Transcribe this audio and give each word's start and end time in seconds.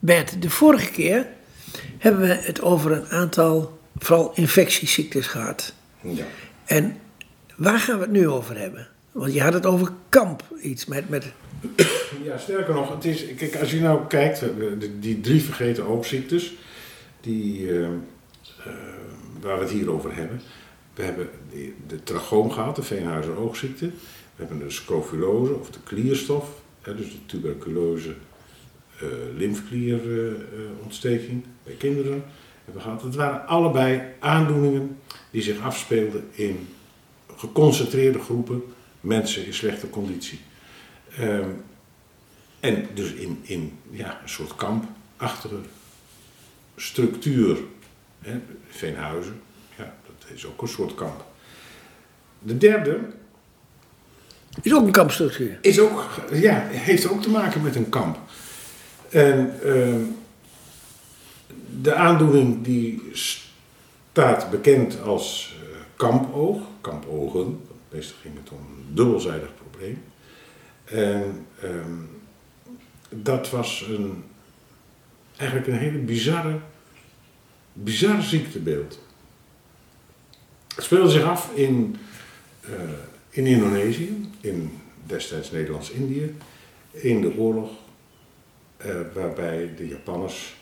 Bert, 0.00 0.42
de 0.42 0.50
vorige 0.50 0.90
keer 0.90 1.26
hebben 1.98 2.20
we 2.20 2.34
het 2.34 2.62
over 2.62 2.92
een 2.92 3.08
aantal, 3.08 3.78
vooral 3.98 4.32
infectieziektes 4.34 5.26
gehad. 5.26 5.74
Ja. 6.00 6.24
En 6.64 6.96
waar 7.56 7.78
gaan 7.78 7.96
we 7.98 8.02
het 8.02 8.12
nu 8.12 8.28
over 8.28 8.58
hebben? 8.58 8.88
Want 9.12 9.32
je 9.32 9.42
had 9.42 9.52
het 9.52 9.66
over 9.66 9.92
kamp, 10.08 10.44
iets 10.62 10.86
met... 10.86 11.08
met 11.08 11.32
ja, 12.22 12.38
sterker 12.38 12.74
nog, 12.74 12.94
het 12.94 13.04
is, 13.04 13.34
kijk, 13.34 13.56
als 13.56 13.70
je 13.70 13.80
nou 13.80 14.06
kijkt, 14.06 14.44
die 15.00 15.20
drie 15.20 15.42
vergeten 15.42 15.86
oogziektes, 15.86 16.54
die, 17.20 17.70
eh, 17.70 17.84
eh, 17.84 17.92
waar 19.40 19.56
we 19.56 19.62
het 19.62 19.72
hier 19.72 19.90
over 19.90 20.16
hebben. 20.16 20.40
We 20.94 21.02
hebben 21.02 21.28
de 21.86 22.02
trachoom 22.02 22.50
gehad, 22.50 22.76
de 22.76 22.82
Veenhuizer 22.82 23.36
oogziekte. 23.36 23.86
We 23.86 24.46
hebben 24.46 24.58
de 24.58 24.70
scrofulose 24.70 25.54
of 25.54 25.70
de 25.70 25.78
klierstof, 25.84 26.48
hè, 26.80 26.94
dus 26.94 27.10
de 27.10 27.26
tuberculose 27.26 28.14
eh 29.00 29.08
lymfklierontsteking 29.36 31.44
bij 31.64 31.74
kinderen 31.74 32.24
hebben 32.64 32.74
we 32.74 32.80
gehad. 32.80 33.02
Het 33.02 33.14
waren 33.14 33.46
allebei 33.46 34.02
aandoeningen 34.18 34.98
die 35.30 35.42
zich 35.42 35.60
afspeelden 35.60 36.28
in 36.30 36.68
geconcentreerde 37.36 38.18
groepen 38.18 38.62
mensen 39.00 39.46
in 39.46 39.54
slechte 39.54 39.90
conditie. 39.90 40.40
Ehm, 41.16 41.48
en 42.60 42.86
dus 42.94 43.12
in, 43.12 43.40
in 43.42 43.78
ja, 43.90 44.20
een 44.22 44.28
soort 44.28 44.54
kampachtige 44.54 45.58
structuur. 46.76 47.58
Hè, 48.20 48.40
Veenhuizen, 48.68 49.40
ja, 49.76 49.94
dat 50.06 50.30
is 50.34 50.46
ook 50.46 50.62
een 50.62 50.68
soort 50.68 50.94
kamp. 50.94 51.24
De 52.38 52.58
derde 52.58 52.98
is 54.62 54.74
ook 54.74 54.86
een 54.86 54.92
kampstructuur. 54.92 55.58
is 55.60 55.78
ook, 55.78 56.08
ja, 56.32 56.66
heeft 56.68 57.08
ook 57.08 57.22
te 57.22 57.30
maken 57.30 57.62
met 57.62 57.76
een 57.76 57.88
kamp. 57.88 58.18
En 59.10 59.60
ehm, 59.62 60.02
de 61.80 61.94
aandoening 61.94 62.64
die 62.64 63.02
staat 63.12 64.50
bekend 64.50 65.02
als 65.02 65.56
eh, 65.62 65.76
kampoog, 65.96 66.60
kampogen. 66.80 67.60
Meestal 67.88 68.16
ging 68.20 68.34
het 68.36 68.50
om 68.50 68.58
een 68.58 68.94
dubbelzijdig 68.94 69.50
probleem. 69.54 70.02
En 70.84 71.46
ehm, 71.62 71.96
dat 73.08 73.50
was 73.50 73.86
een, 73.88 74.24
eigenlijk 75.36 75.70
een 75.70 75.78
hele 75.78 75.98
bizarre, 75.98 76.58
bizarre 77.72 78.22
ziektebeeld. 78.22 78.98
Het 80.74 80.84
speelde 80.84 81.10
zich 81.10 81.24
af 81.24 81.50
in, 81.54 81.96
eh, 82.60 82.70
in 83.30 83.46
Indonesië, 83.46 84.30
in 84.40 84.78
destijds 85.06 85.50
Nederlands-Indië, 85.50 86.34
in 86.90 87.20
de 87.20 87.36
oorlog 87.36 87.70
eh, 88.80 88.94
waarbij 89.14 89.70
de 89.76 89.88
Japanners 89.88 90.58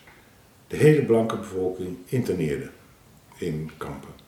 de 0.67 0.77
hele 0.77 1.03
blanke 1.03 1.37
bevolking 1.37 1.97
interneerden 2.07 2.71
in 3.39 3.71
kampen. 3.77 4.19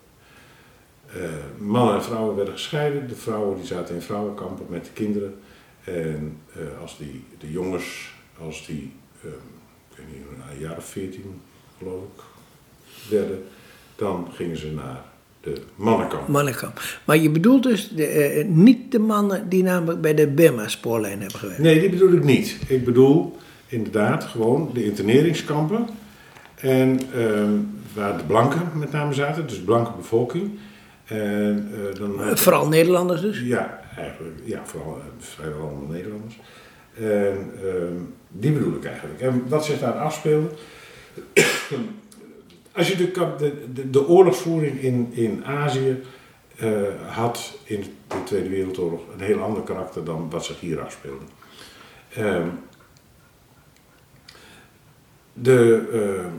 Eh, 1.15 1.23
mannen 1.59 1.95
en 1.95 2.03
vrouwen 2.03 2.37
werden 2.37 2.55
gescheiden. 2.55 3.09
De 3.09 3.15
vrouwen 3.15 3.57
die 3.57 3.67
zaten 3.67 3.95
in 3.95 4.01
vrouwenkampen 4.01 4.67
met 4.69 4.85
de 4.85 4.91
kinderen. 4.93 5.35
En 5.85 6.37
eh, 6.53 6.81
als 6.81 6.99
die, 6.99 7.25
de 7.39 7.51
jongens, 7.51 8.15
als 8.39 8.67
die, 8.67 8.93
eh, 9.23 9.29
ik 9.91 9.97
weet 9.97 10.07
niet, 10.13 10.25
een 10.53 10.61
jaar 10.61 10.77
of 10.77 10.85
veertien 10.85 11.41
geloof 11.79 12.03
ik, 12.03 12.23
werden, 13.11 13.43
dan 13.97 14.29
gingen 14.33 14.57
ze 14.57 14.73
naar 14.73 15.05
de 15.41 15.63
mannenkamp. 15.75 16.29
Mannenkamp. 16.29 16.81
Maar 17.05 17.17
je 17.17 17.31
bedoelt 17.31 17.63
dus 17.63 17.89
de, 17.89 18.45
niet 18.49 18.93
de 18.93 18.99
mannen 18.99 19.49
die 19.49 19.63
namelijk 19.63 20.01
bij 20.01 20.15
de 20.15 20.27
Burma-spoorlijn 20.29 21.21
hebben 21.21 21.39
gewerkt. 21.39 21.63
Nee, 21.63 21.81
die 21.81 21.91
bedoel 21.91 22.13
ik 22.13 22.25
niet. 22.25 22.57
Ik 22.69 22.85
bedoel 22.85 23.37
inderdaad 23.71 24.25
gewoon 24.25 24.71
de 24.75 24.85
interneringskampen. 24.85 25.89
En 26.55 27.01
ehm, 27.15 27.53
waar 27.95 28.19
de 28.19 28.25
blanken 28.25 28.71
met 28.75 28.93
name 28.93 29.13
zaten, 29.13 29.47
dus 29.47 29.57
de 29.57 29.65
blanke 29.65 29.93
bevolking. 29.97 30.59
En, 31.05 31.73
eh, 31.75 31.99
dan 31.99 32.39
Vooral 32.39 32.69
Nederlanders 32.69 33.21
dus. 33.21 33.41
Ja, 33.41 33.81
eigenlijk. 33.97 34.39
Ja, 34.45 34.61
vooral 34.65 34.97
eh, 34.97 35.03
vrijwel 35.19 35.61
allemaal 35.61 35.89
Nederlanders. 35.89 36.39
En 36.95 37.53
ehm, 37.65 37.97
die 38.29 38.53
bedoel 38.53 38.75
ik 38.75 38.85
eigenlijk. 38.85 39.21
En 39.21 39.45
wat 39.49 39.65
zich 39.65 39.79
daar 39.79 39.93
afspeelde. 39.93 40.49
Als 42.73 42.89
je 42.89 42.97
de, 42.97 43.11
de, 43.73 43.91
de 43.91 44.09
oorlogsvoering 44.09 44.81
in, 44.81 45.09
in 45.13 45.45
Azië 45.45 46.03
eh, 46.57 46.71
had 47.07 47.59
in 47.65 47.85
de 48.09 48.23
Tweede 48.25 48.49
Wereldoorlog 48.49 49.01
een 49.15 49.25
heel 49.25 49.41
ander 49.41 49.63
karakter 49.63 50.05
dan 50.05 50.31
wat 50.31 50.45
zich 50.45 50.61
hier 50.61 50.81
afspeelde. 50.81 51.25
Ehm, 52.15 52.49
de, 55.33 55.89
ehm, 55.93 56.31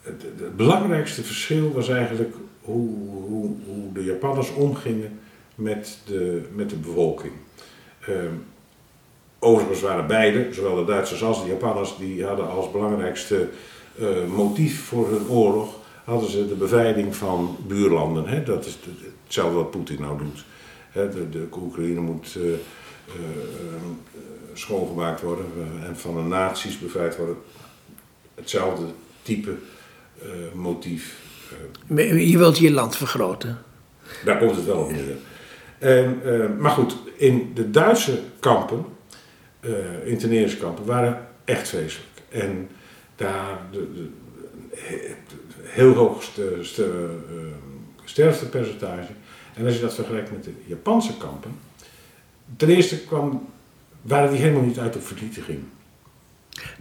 het, 0.00 0.22
het 0.22 0.56
belangrijkste 0.56 1.22
verschil 1.22 1.72
was 1.72 1.88
eigenlijk 1.88 2.34
hoe, 2.60 2.88
hoe, 3.28 3.50
hoe 3.66 3.92
de 3.92 4.04
Japanners 4.04 4.52
omgingen 4.54 5.18
met 5.54 5.98
de, 6.06 6.42
met 6.54 6.70
de 6.70 6.76
bevolking. 6.76 7.32
Ehm, 8.06 8.32
overigens 9.38 9.80
waren 9.80 10.06
beide, 10.06 10.48
zowel 10.52 10.74
de 10.74 10.84
Duitsers 10.84 11.22
als 11.22 11.42
de 11.42 11.48
Japanners, 11.48 11.96
die 11.98 12.24
hadden 12.24 12.50
als 12.50 12.70
belangrijkste 12.70 13.48
eh, 13.98 14.06
motief 14.34 14.84
voor 14.84 15.08
hun 15.10 15.28
oorlog, 15.28 15.74
hadden 16.04 16.30
ze 16.30 16.48
de 16.48 16.54
bevrijding 16.54 17.16
van 17.16 17.56
buurlanden. 17.66 18.26
Hè? 18.26 18.42
Dat 18.42 18.66
is 18.66 18.78
de- 18.84 19.08
hetzelfde 19.24 19.56
wat 19.56 19.70
Poetin 19.70 20.00
nou 20.00 20.18
doet. 20.18 20.44
Hè? 20.90 21.08
De, 21.08 21.28
de 21.28 21.46
Oekraïne 21.56 22.00
moet 22.00 22.36
eh, 22.36 22.42
eh, 22.42 22.52
eh, 22.52 23.82
schoongemaakt 24.54 25.20
worden 25.20 25.44
eh, 25.56 25.88
en 25.88 25.96
van 25.96 26.14
de 26.14 26.20
nazi's 26.22 26.78
bevrijd 26.78 27.16
worden. 27.16 27.36
Hetzelfde 28.40 28.84
type 29.22 29.54
eh, 30.22 30.28
motief. 30.54 31.18
eh, 31.96 32.30
Je 32.30 32.38
wilt 32.38 32.58
je 32.58 32.70
land 32.70 32.96
vergroten. 32.96 33.58
daar 34.24 34.38
komt 34.38 34.56
het 34.56 34.64
wel 34.64 34.76
op 34.78 34.92
neer. 34.92 35.16
En, 35.78 36.20
eh, 36.24 36.58
maar 36.58 36.70
goed, 36.70 36.96
in 37.16 37.50
de 37.54 37.70
Duitse 37.70 38.20
kampen, 38.40 38.84
interneringskampen, 40.04 40.84
waren 40.84 41.26
echt 41.44 41.68
vreselijk. 41.68 42.08
En 42.28 42.68
daar 43.16 43.58
de, 43.72 43.88
de, 43.94 44.08
he- 44.76 45.14
heel 45.62 45.92
hoog 45.94 46.22
ste, 46.22 46.58
ste, 46.60 47.08
sterftepercentage. 48.04 49.12
En 49.54 49.64
als 49.64 49.74
je 49.74 49.80
dat 49.80 49.94
vergelijkt 49.94 50.30
met 50.32 50.44
de 50.44 50.52
Japanse 50.66 51.16
kampen, 51.16 51.50
ten 52.56 52.68
eerste 52.68 53.00
kwam, 53.04 53.48
waren 54.02 54.30
die 54.30 54.40
helemaal 54.40 54.62
niet 54.62 54.78
uit 54.78 54.96
op 54.96 55.06
vernietiging. 55.06 55.58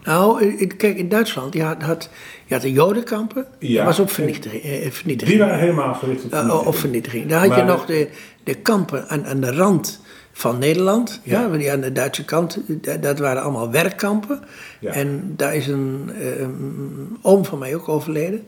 Nou, 0.04 0.58
eh, 0.60 0.70
kijk, 0.78 0.98
in 0.98 1.10
Duitsland, 1.10 1.54
je 1.54 1.64
had, 1.64 1.82
had, 1.82 2.10
je 2.46 2.54
had 2.54 2.64
de 2.64 2.72
jodenkampen, 2.72 3.46
Ja. 3.60 3.76
dat 3.78 3.86
was 3.86 4.00
op 4.00 4.12
vernietiging. 4.12 4.64
eh, 4.64 4.92
vernietiging. 4.92 5.38
Die 5.38 5.48
waren 5.48 5.60
helemaal 5.60 5.94
gericht 5.94 6.24
op 6.24 6.32
Eh, 6.32 6.38
vernietiging. 6.38 6.68
op 6.68 6.76
vernietiging. 6.76 7.28
Daar 7.28 7.48
had 7.48 7.56
je 7.58 7.64
nog 7.64 7.86
de, 7.86 8.08
de 8.44 8.54
kampen 8.56 9.08
aan, 9.08 9.26
aan 9.26 9.42
de 9.42 9.52
rand 9.54 10.00
van 10.32 10.58
Nederland. 10.60 11.22
Ja. 11.24 11.48
Die 11.48 11.72
aan 11.72 11.82
de 11.82 11.92
Duitse 11.92 12.26
kant, 12.26 12.60
dat, 13.02 13.20
waren 13.20 13.42
allemaal 13.44 13.72
werkkampen. 13.72 14.40
Ja. 14.80 14.92
En 14.92 15.34
daar 15.36 15.56
is 15.56 15.68
een, 15.68 16.12
eh, 16.20 16.40
een 16.40 17.18
oom 17.22 17.46
van 17.46 17.60
mij 17.60 17.76
ook 17.76 17.90
overleden. 17.90 18.48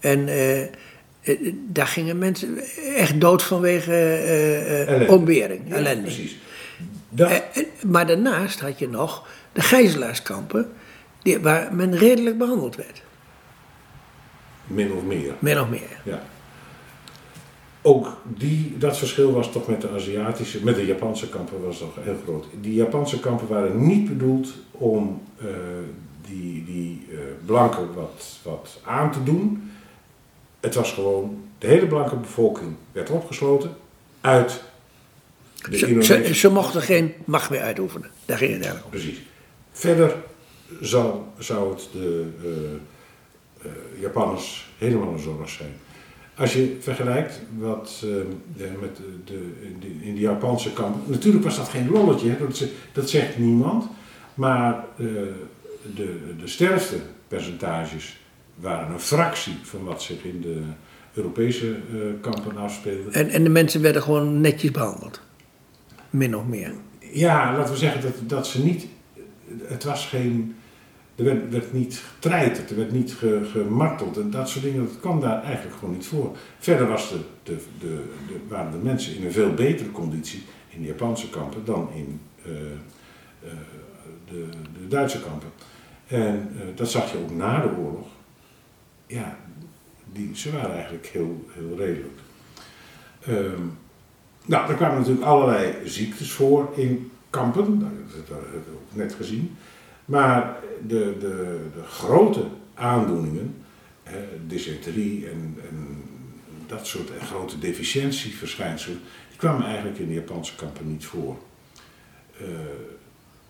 En 0.00 0.28
eh, 0.28 0.62
eh, 0.62 0.68
daar 1.68 1.86
gingen 1.86 2.18
mensen 2.18 2.58
echt 2.96 3.20
dood 3.20 3.42
vanwege 3.42 3.92
eh, 3.92 4.80
eh, 4.82 4.88
Ellende. 4.88 5.12
ontbering, 5.12 5.60
ellende. 5.74 6.02
precies. 6.02 6.36
Dat, 7.10 7.30
Eh, 7.30 7.36
eh, 7.36 7.64
maar 7.86 8.06
daarnaast 8.06 8.60
had 8.60 8.78
je 8.78 8.88
nog 8.88 9.26
de 9.58 9.64
gijzelaarskampen, 9.64 10.72
die, 11.22 11.38
waar 11.38 11.74
men 11.74 11.96
redelijk 11.96 12.38
behandeld 12.38 12.76
werd. 12.76 13.02
min 14.66 14.92
of 14.92 15.02
meer. 15.02 15.34
Min 15.38 15.60
of 15.60 15.68
meer. 15.68 16.00
Ja. 16.04 16.22
Ook 17.82 18.16
die, 18.24 18.78
dat 18.78 18.98
verschil 18.98 19.32
was 19.32 19.52
toch 19.52 19.66
met 19.66 19.80
de 19.80 19.90
Aziatische, 19.90 20.64
met 20.64 20.74
de 20.74 20.86
Japanse 20.86 21.28
kampen 21.28 21.64
was 21.64 21.78
toch 21.78 21.94
heel 22.00 22.16
groot. 22.24 22.46
Die 22.60 22.74
Japanse 22.74 23.20
kampen 23.20 23.48
waren 23.48 23.86
niet 23.86 24.08
bedoeld 24.08 24.54
om 24.70 25.22
eh, 25.38 25.46
die, 26.28 26.64
die 26.64 27.06
eh, 27.10 27.18
blanken 27.44 27.94
wat, 27.94 28.38
wat 28.42 28.80
aan 28.84 29.12
te 29.12 29.22
doen. 29.22 29.70
Het 30.60 30.74
was 30.74 30.92
gewoon, 30.92 31.44
de 31.58 31.66
hele 31.66 31.86
blanke 31.86 32.16
bevolking 32.16 32.74
werd 32.92 33.10
opgesloten 33.10 33.76
uit 34.20 34.62
de 35.70 36.02
Ze, 36.02 36.34
ze 36.34 36.50
mochten 36.50 36.82
geen 36.82 37.14
macht 37.24 37.50
meer 37.50 37.60
uitoefenen. 37.60 38.10
Daar 38.24 38.38
ging 38.38 38.52
het 38.52 38.62
eigenlijk 38.62 38.94
om. 38.94 39.00
Precies. 39.00 39.18
Verder 39.78 40.16
zou, 40.80 41.14
zou 41.38 41.70
het 41.70 41.88
de 41.92 42.26
eh, 42.42 42.50
eh, 43.62 44.00
Japanners 44.00 44.70
helemaal 44.78 45.12
een 45.12 45.18
zorg 45.18 45.48
zijn. 45.48 45.72
Als 46.36 46.52
je 46.52 46.76
vergelijkt 46.80 47.40
wat 47.58 48.04
eh, 48.04 48.70
met 48.80 48.96
de, 48.96 49.02
de, 49.24 49.90
in, 50.00 50.14
de, 50.14 50.20
Japanse 50.20 50.72
kamp. 50.72 51.08
Natuurlijk 51.08 51.44
was 51.44 51.56
dat 51.56 51.68
geen 51.68 51.90
lolletje, 51.90 52.30
hè, 52.30 52.38
dat, 52.38 52.64
dat 52.92 53.10
zegt 53.10 53.38
niemand. 53.38 53.86
Maar 54.34 54.84
eh, 54.96 55.06
de, 55.94 56.34
de 56.40 56.46
sterftepercentages 56.46 58.20
waren 58.54 58.92
een 58.92 59.00
fractie 59.00 59.56
van 59.62 59.84
wat 59.84 60.02
zich 60.02 60.24
in 60.24 60.40
de 60.40 60.62
Europese 61.14 61.76
kampen 62.20 62.56
afspeelde. 62.56 63.10
En, 63.10 63.28
en 63.28 63.42
de 63.42 63.50
mensen 63.50 63.82
werden 63.82 64.02
gewoon 64.02 64.40
netjes 64.40 64.70
behandeld. 64.70 65.20
Min 66.10 66.36
of 66.36 66.44
meer. 66.44 66.72
Ja, 67.12 67.56
laten 67.56 67.72
we 67.72 67.78
zeggen 67.78 68.00
dat, 68.00 68.14
dat 68.22 68.46
ze 68.46 68.64
niet. 68.64 68.86
Het 69.62 69.84
was 69.84 70.06
geen 70.06 70.56
Er 71.16 71.24
werd, 71.24 71.50
werd 71.50 71.72
niet 71.72 72.02
getreiterd, 72.14 72.70
er 72.70 72.76
werd 72.76 72.92
niet 72.92 73.16
gemarteld 73.52 74.16
en 74.16 74.30
dat 74.30 74.48
soort 74.48 74.64
dingen. 74.64 74.84
Dat 74.84 75.00
kwam 75.00 75.20
daar 75.20 75.42
eigenlijk 75.42 75.76
gewoon 75.76 75.94
niet 75.94 76.06
voor. 76.06 76.36
Verder 76.58 76.88
was 76.88 77.08
de, 77.08 77.18
de, 77.42 77.56
de, 77.78 78.04
waren 78.48 78.72
de 78.72 78.78
mensen 78.78 79.16
in 79.16 79.24
een 79.24 79.32
veel 79.32 79.54
betere 79.54 79.90
conditie 79.90 80.42
in 80.68 80.80
de 80.80 80.86
Japanse 80.86 81.30
kampen 81.30 81.64
dan 81.64 81.90
in 81.94 82.20
uh, 82.46 82.52
uh, 82.52 83.50
de, 84.30 84.46
de, 84.80 84.88
Duitse 84.88 85.20
kampen. 85.20 85.48
En 86.06 86.50
uh, 86.54 86.60
dat 86.74 86.90
zag 86.90 87.12
je 87.12 87.18
ook 87.18 87.30
na 87.30 87.60
de 87.60 87.68
oorlog. 87.68 88.06
Ja, 89.06 89.38
ze 90.34 90.52
waren 90.52 90.74
eigenlijk 90.74 91.06
heel, 91.06 91.44
heel 91.48 91.76
redelijk. 91.76 92.18
Um, 93.28 93.78
nou, 94.44 94.70
er 94.70 94.76
kwamen 94.76 94.98
natuurlijk 94.98 95.26
allerlei 95.26 95.74
ziektes 95.84 96.32
voor 96.32 96.72
in 96.76 97.10
kampen, 97.30 97.78
dat 97.78 98.28
hebben 98.28 98.64
we 98.64 98.78
ook 98.90 98.96
net 98.96 99.14
gezien. 99.14 99.56
Maar 100.04 100.56
de, 100.86 101.16
de, 101.20 101.60
de 101.74 101.82
grote 101.82 102.44
aandoeningen, 102.74 103.54
hè, 104.02 104.18
dysenterie 104.46 105.26
en, 105.28 105.56
en, 105.68 106.02
dat 106.66 106.86
soort 106.86 107.10
en 107.18 107.26
grote 107.26 107.58
deficiëntieverschijnselen, 107.58 109.00
die 109.28 109.38
kwamen 109.38 109.66
eigenlijk 109.66 109.98
in 109.98 110.06
de 110.06 110.14
Japanse 110.14 110.54
kampen 110.54 110.88
niet 110.88 111.04
voor. 111.04 111.36
Uh, 112.40 112.48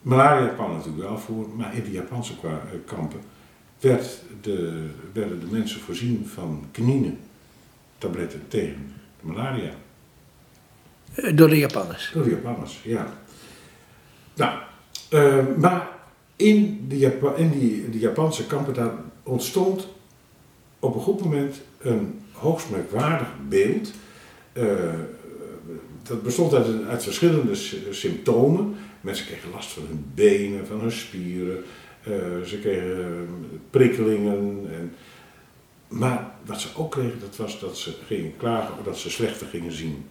malaria 0.02 0.48
kwam 0.48 0.72
natuurlijk 0.72 1.08
wel 1.08 1.19
voor, 1.19 1.48
maar 1.56 1.75
in 1.75 1.84
de 1.84 1.90
Japanse 1.90 2.32
eh, 2.42 2.50
kampen 2.86 3.20
werd 3.80 4.22
de, 4.40 4.86
werden 5.12 5.40
de 5.40 5.46
mensen 5.46 5.80
voorzien 5.80 6.26
van 6.26 6.64
kinine, 6.70 7.12
tabletten 7.98 8.42
tegen 8.48 8.92
de 9.20 9.26
malaria. 9.26 9.72
Eh, 11.14 11.36
door 11.36 11.48
de 11.48 11.58
Japanners? 11.58 12.10
Door 12.14 12.25
de 12.25 12.30
Japanners, 12.30 12.80
ja. 12.82 13.12
Nou, 14.38 14.58
uh, 15.11 15.56
maar 15.56 15.88
in, 16.37 16.85
de, 16.88 17.32
in 17.37 17.50
die, 17.90 17.99
Japanse 17.99 18.46
kampen 18.46 18.75
daar 18.75 18.93
ontstond 19.23 19.88
op 20.79 20.94
een 20.94 21.00
goed 21.00 21.20
moment 21.25 21.61
een 21.79 22.20
hoogst 22.32 22.70
merkwaardig 22.70 23.29
beeld. 23.49 23.93
Uh, 24.52 24.64
dat 26.02 26.23
bestond 26.23 26.55
uit, 26.88 27.02
verschillende 27.02 27.55
symptomen. 27.90 28.76
Mensen 29.00 29.26
kregen 29.26 29.50
last 29.50 29.70
van 29.70 29.82
hun 29.87 30.11
benen, 30.14 30.67
van 30.67 30.81
hun 30.81 30.93
spieren. 30.93 31.64
Uh, 32.08 32.14
ze 32.44 32.58
kregen 32.58 33.29
prikkelingen. 33.70 34.67
En, 34.73 34.93
maar 35.88 36.31
wat 36.46 36.61
ze 36.61 36.69
ook 36.76 36.90
kregen, 36.90 37.20
dat 37.20 37.37
was 37.37 37.61
dat 37.61 37.76
ze 37.76 37.94
gingen 38.06 38.37
klagen 38.37 38.75
dat 38.85 38.99
ze 38.99 39.11
slechter 39.11 39.46
gingen 39.46 39.73
zien. 39.73 40.05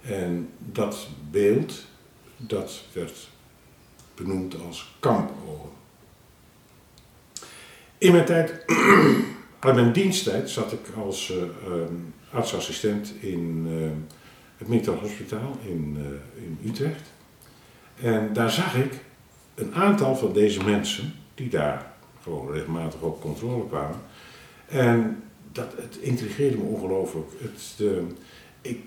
En 0.00 0.48
dat 0.58 1.08
beeld, 1.30 1.84
dat 2.46 2.82
werd 2.92 3.28
benoemd 4.14 4.56
als 4.66 4.96
kampogen. 5.00 5.70
In 7.98 8.12
mijn 8.12 8.24
tijd, 8.24 8.64
uit 9.58 9.74
mijn 9.74 9.92
diensttijd, 9.92 10.50
zat 10.50 10.72
ik 10.72 10.80
als 10.96 11.30
uh, 11.30 11.42
um, 11.72 12.14
artsassistent 12.32 13.12
in 13.20 13.66
uh, 13.68 13.90
het 14.56 14.68
Militair 14.68 14.98
Hospitaal 14.98 15.58
in, 15.64 15.96
uh, 15.98 16.44
in 16.44 16.58
Utrecht. 16.70 17.12
En 18.00 18.32
daar 18.32 18.50
zag 18.50 18.74
ik 18.74 18.92
een 19.54 19.74
aantal 19.74 20.16
van 20.16 20.32
deze 20.32 20.64
mensen, 20.64 21.14
die 21.34 21.48
daar 21.48 21.92
gewoon 22.22 22.52
regelmatig 22.52 23.00
op 23.00 23.20
controle 23.20 23.68
kwamen. 23.68 24.00
En 24.66 25.22
dat, 25.52 25.72
het 25.76 25.96
intrigeerde 25.96 26.56
me 26.56 26.62
ongelooflijk. 26.62 27.28
Het, 27.40 27.88
ik 28.60 28.80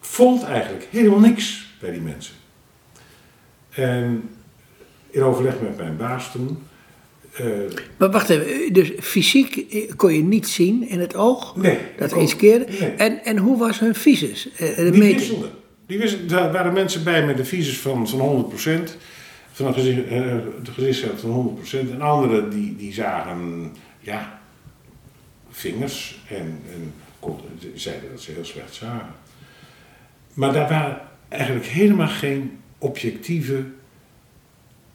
vond 0.00 0.42
eigenlijk 0.42 0.86
helemaal 0.90 1.20
niks 1.20 1.74
bij 1.80 1.90
die 1.90 2.00
mensen. 2.00 2.34
En 3.74 4.28
in 5.10 5.22
overleg 5.22 5.60
met 5.60 5.76
mijn 5.76 5.96
baas 5.96 6.32
toen. 6.32 6.58
Uh, 7.40 7.46
maar 7.96 8.10
wacht 8.10 8.28
even, 8.28 8.72
dus 8.72 8.92
fysiek 9.00 9.66
kon 9.96 10.14
je 10.14 10.22
niet 10.22 10.48
zien 10.48 10.88
in 10.88 11.00
het 11.00 11.14
oog? 11.14 11.56
Nee. 11.56 11.78
Dat 11.98 12.12
eens 12.12 12.36
keer. 12.36 12.58
Nee. 12.80 12.90
En, 12.90 13.24
en 13.24 13.36
hoe 13.36 13.58
was 13.58 13.78
hun 13.78 13.94
visus? 13.94 14.48
Uh, 14.60 14.76
die 14.76 15.02
wisselden. 15.02 15.50
Die 15.86 15.98
wisselden. 15.98 16.28
Daar 16.28 16.52
waren 16.52 16.72
mensen 16.72 17.04
bij 17.04 17.26
met 17.26 17.38
een 17.38 17.46
visus 17.46 17.78
van, 17.78 18.08
van 18.08 18.52
100%. 18.88 18.90
Van 19.52 19.66
een 19.66 19.74
gezicht, 19.74 21.04
uh, 21.04 21.10
van 21.16 21.58
100%. 21.64 21.90
En 21.90 22.00
anderen 22.00 22.50
die, 22.50 22.76
die 22.76 22.92
zagen, 22.92 23.72
ja, 24.00 24.40
vingers 25.50 26.18
en, 26.28 26.60
en 26.72 26.92
zeiden 27.74 28.10
dat 28.10 28.20
ze 28.20 28.32
heel 28.32 28.44
slecht 28.44 28.74
zagen. 28.74 29.14
Maar 30.34 30.52
daar 30.52 30.68
waren 30.68 31.00
eigenlijk 31.28 31.66
helemaal 31.66 32.08
geen 32.08 32.58
objectieve 32.84 33.64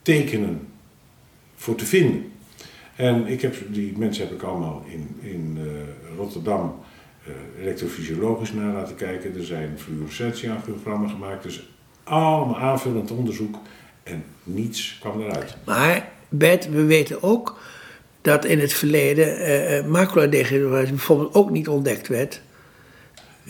tekenen 0.02 0.68
voor 1.56 1.76
te 1.76 1.86
vinden. 1.86 2.32
En 2.96 3.28
ik 3.28 3.42
heb, 3.42 3.56
die 3.68 3.98
mensen 3.98 4.28
heb 4.28 4.34
ik 4.34 4.44
allemaal 4.44 4.84
in, 4.88 5.18
in 5.22 5.58
uh, 5.58 5.72
Rotterdam 6.18 6.80
uh, 7.28 7.62
elektrofysiologisch 7.62 8.54
naar 8.54 8.74
laten 8.74 8.96
kijken. 8.96 9.36
Er 9.36 9.46
zijn 9.46 9.80
fluorescentieangiogrammen 9.80 11.10
gemaakt, 11.10 11.44
dus 11.44 11.70
allemaal 12.04 12.58
aanvullend 12.58 13.12
onderzoek 13.12 13.58
en 14.04 14.24
niets 14.44 14.98
kwam 15.00 15.22
eruit. 15.22 15.56
Maar 15.66 16.12
Bert, 16.30 16.70
we 16.70 16.84
weten 16.84 17.24
ook 17.24 17.60
dat 18.22 18.46
in 18.46 18.60
het 18.60 18.74
verleden 18.74 19.28
uh, 19.28 19.78
uh, 19.78 19.86
maculadegeneratie 19.86 20.90
bijvoorbeeld 20.90 21.34
ook 21.34 21.50
niet 21.50 21.68
ontdekt 21.68 22.08
werd. 22.08 22.42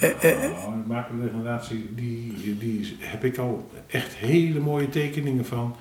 Uh, 0.04 0.10
uh, 0.24 0.88
maculadegeneratie, 0.88 1.90
die, 1.96 2.58
die 2.58 2.98
heb 3.00 3.24
ik 3.24 3.38
al 3.38 3.70
echt 3.88 4.14
hele 4.16 4.60
mooie 4.60 4.90
tekeningen 4.90 5.46
van 5.46 5.76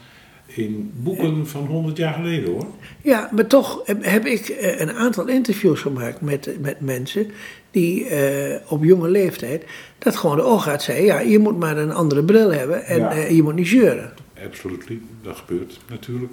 in 0.47 0.93
boeken 0.95 1.47
van 1.47 1.67
100 1.67 1.97
jaar 1.97 2.15
geleden 2.15 2.53
hoor. 2.53 2.67
Ja, 3.03 3.31
maar 3.33 3.47
toch 3.47 3.83
heb 4.01 4.27
ik 4.27 4.57
een 4.79 4.93
aantal 4.93 5.27
interviews 5.27 5.81
gemaakt 5.81 6.21
met, 6.21 6.57
met 6.61 6.81
mensen 6.81 7.31
die 7.71 8.11
uh, 8.11 8.57
op 8.69 8.85
jonge 8.85 9.09
leeftijd 9.09 9.65
dat 9.99 10.17
gewoon 10.17 10.37
de 10.37 10.43
oogarts 10.43 10.85
zei: 10.85 11.05
ja, 11.05 11.19
je 11.21 11.39
moet 11.39 11.59
maar 11.59 11.77
een 11.77 11.93
andere 11.93 12.25
bril 12.25 12.53
hebben 12.53 12.85
en 12.85 12.99
ja. 12.99 13.13
je 13.13 13.43
moet 13.43 13.55
niet 13.55 13.69
zeuren. 13.69 14.13
Absoluut, 14.45 14.85
dat 15.23 15.37
gebeurt 15.37 15.81
natuurlijk. 15.89 16.33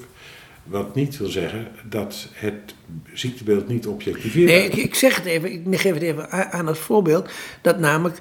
Wat 0.65 0.95
niet 0.95 1.17
wil 1.17 1.27
zeggen 1.27 1.67
dat 1.89 2.27
het 2.33 2.75
ziektebeeld 3.13 3.67
niet 3.67 3.87
objectiveert. 3.87 4.51
Nee, 4.51 4.65
ik, 4.65 4.75
ik, 4.75 4.95
zeg 4.95 5.15
het 5.15 5.25
even, 5.25 5.71
ik 5.71 5.79
geef 5.79 5.93
het 5.93 6.01
even 6.01 6.31
aan 6.51 6.67
als 6.67 6.79
voorbeeld. 6.79 7.29
Dat 7.61 7.79
namelijk, 7.79 8.19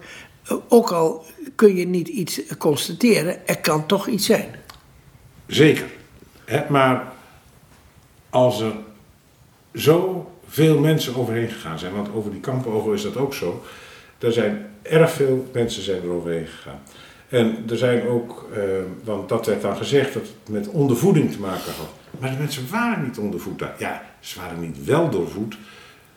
ook 0.69 0.91
al 0.91 1.25
kun 1.55 1.76
je 1.76 1.87
niet 1.87 2.08
iets 2.08 2.41
constateren, 2.58 3.46
er 3.46 3.61
kan 3.61 3.87
toch 3.87 4.06
iets 4.06 4.26
zijn. 4.26 4.55
Zeker. 5.46 5.87
Hè, 6.44 6.62
maar 6.69 7.12
als 8.31 8.61
er 8.61 8.73
zo 9.75 10.31
veel 10.47 10.79
mensen 10.79 11.17
overheen 11.17 11.49
gegaan 11.49 11.78
zijn, 11.78 11.95
want 11.95 12.09
over 12.14 12.30
die 12.30 12.40
kampenogen 12.40 12.92
is 12.92 13.02
dat 13.02 13.16
ook 13.16 13.35
zo. 13.35 13.62
Er 14.18 14.33
zijn 14.33 14.66
erg 14.83 15.11
veel 15.11 15.49
mensen 15.52 15.83
zijn 15.83 16.02
er 16.02 16.11
overheen 16.11 16.47
gegaan. 16.47 16.80
En 17.28 17.64
er 17.68 17.76
zijn 17.76 18.07
ook, 18.07 18.49
eh, 18.52 18.62
want 19.04 19.28
dat 19.28 19.47
werd 19.47 19.62
dan 19.62 19.76
gezegd 19.76 20.14
dat 20.14 20.23
het 20.23 20.49
met 20.49 20.68
ondervoeding 20.68 21.33
te 21.33 21.40
maken 21.40 21.73
had. 21.76 22.03
Maar 22.18 22.30
de 22.30 22.38
mensen 22.38 22.71
waren 22.71 23.04
niet 23.04 23.18
ondervoed. 23.18 23.62
Ja, 23.78 24.02
ze 24.21 24.40
waren 24.40 24.61
niet 24.61 24.85
wel 24.85 25.11
doorvoed, 25.11 25.56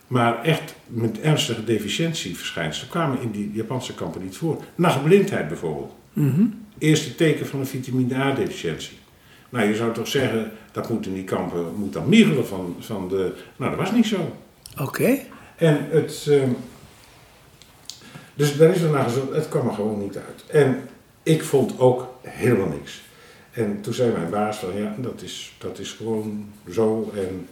maar 0.07 0.43
echt 0.43 0.75
met 0.87 1.19
ernstige 1.19 1.63
deficiëntieverschijnselen 1.63 2.89
kwamen 2.89 3.21
in 3.21 3.31
die 3.31 3.51
Japanse 3.53 3.93
kampen 3.93 4.23
niet 4.23 4.37
voor. 4.37 4.63
Nachtblindheid 4.75 5.47
bijvoorbeeld. 5.47 5.93
Mm 6.13 6.33
-hmm. 6.33 6.65
Eerste 6.77 7.15
teken 7.15 7.47
van 7.47 7.59
een 7.59 7.67
vitamine 7.67 8.15
A-deficiëntie. 8.15 8.97
Nou, 9.49 9.67
je 9.67 9.75
zou 9.75 9.93
toch 9.93 10.07
zeggen, 10.07 10.51
dat 10.71 10.89
moet 10.89 11.05
in 11.05 11.13
die 11.13 11.23
kampen 11.23 11.75
moet 11.75 11.93
dan 11.93 12.45
van, 12.45 12.75
van 12.79 13.07
de. 13.09 13.33
Nou, 13.55 13.71
dat 13.75 13.79
was 13.79 13.91
niet 13.91 14.05
zo. 14.05 14.37
Oké. 14.71 14.83
Okay. 14.83 15.25
En 15.55 15.87
het. 15.89 16.25
Uh, 16.29 16.43
dus 18.33 18.57
daar 18.57 18.69
is 18.69 18.81
er 18.81 18.89
naar 18.89 19.03
gezocht, 19.03 19.33
het 19.33 19.49
kwam 19.49 19.67
er 19.67 19.73
gewoon 19.73 19.99
niet 19.99 20.15
uit. 20.15 20.45
En 20.47 20.81
ik 21.23 21.43
vond 21.43 21.79
ook 21.79 22.13
helemaal 22.21 22.67
niks. 22.67 23.01
En 23.57 23.81
toen 23.81 23.93
zei 23.93 24.11
mijn 24.11 24.29
baas 24.29 24.57
van 24.57 24.77
ja, 24.77 24.95
dat 24.97 25.21
is, 25.21 25.53
dat 25.57 25.79
is 25.79 25.91
gewoon 25.91 26.49
zo 26.71 27.11
en 27.15 27.47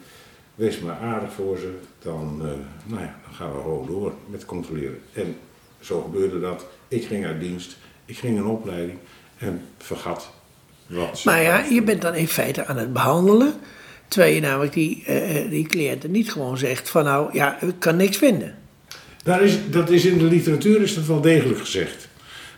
wees 0.56 0.80
maar 0.80 0.98
aardig 0.98 1.34
voor 1.34 1.58
ze, 1.58 1.72
dan, 2.00 2.42
uh, 2.42 2.48
nou 2.86 3.02
ja, 3.02 3.16
dan 3.26 3.34
gaan 3.34 3.52
we 3.52 3.62
gewoon 3.62 3.88
door 3.88 4.14
met 4.30 4.46
controleren. 4.46 5.00
En 5.14 5.36
zo 5.80 6.02
gebeurde 6.02 6.40
dat. 6.40 6.66
Ik 6.88 7.06
ging 7.06 7.26
uit 7.26 7.40
dienst, 7.40 7.78
ik 8.06 8.18
ging 8.18 8.38
een 8.38 8.46
opleiding 8.46 8.98
en 9.38 9.62
vergat 9.78 10.30
wat. 10.88 11.24
Maar 11.24 11.42
ja, 11.42 11.64
je 11.70 11.84
bent 11.84 12.02
dan 12.02 12.16
in 12.16 12.28
feite 12.28 12.66
aan 12.66 12.78
het 12.78 12.94
behandelen, 12.94 13.54
terwijl 14.08 14.36
je 14.36 14.42
namelijk 14.42 14.74
die, 14.74 15.04
uh, 15.08 15.50
die 15.50 15.68
cliënten 15.68 16.12
niet 16.12 16.32
gewoon 16.32 16.58
zegt 16.58 16.90
van 16.90 17.04
nou 17.04 17.34
ja, 17.34 17.62
ik 17.62 17.76
kan 17.80 17.96
niks 17.96 18.18
vinden. 18.18 18.56
Daar 19.24 19.44
is, 19.44 19.58
dat 19.70 19.90
is 19.90 20.06
in 20.06 20.18
de 20.18 20.24
literatuur 20.24 20.82
is 20.82 20.96
dat 20.96 21.06
wel 21.06 21.22
degelijk 21.22 21.60
gezegd. 21.60 22.08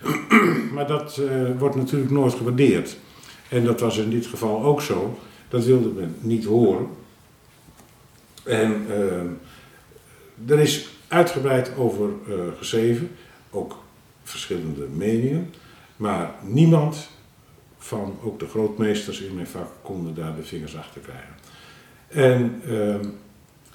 maar 0.74 0.86
dat 0.86 1.20
uh, 1.20 1.58
wordt 1.58 1.76
natuurlijk 1.76 2.10
nooit 2.10 2.34
gewaardeerd. 2.34 2.96
En 3.48 3.64
dat 3.64 3.80
was 3.80 3.98
in 3.98 4.10
dit 4.10 4.26
geval 4.26 4.62
ook 4.62 4.82
zo. 4.82 5.18
Dat 5.48 5.64
wilde 5.64 5.88
men 5.88 6.16
niet 6.20 6.44
horen. 6.44 6.86
En 8.44 8.86
uh, 8.88 10.50
er 10.50 10.58
is 10.58 10.88
uitgebreid 11.08 11.76
over 11.76 12.08
uh, 12.28 12.34
geschreven, 12.58 13.10
ook 13.50 13.82
verschillende 14.22 14.86
meningen. 14.94 15.54
Maar 15.96 16.34
niemand 16.42 17.08
van 17.78 18.18
ook 18.22 18.38
de 18.38 18.48
grootmeesters 18.48 19.20
in 19.20 19.34
mijn 19.34 19.46
vak 19.46 19.68
konden 19.82 20.14
daar 20.14 20.36
de 20.36 20.44
vingers 20.44 20.76
achter 20.76 21.00
krijgen. 21.00 21.34
En 22.08 22.62
ehm, 22.66 23.08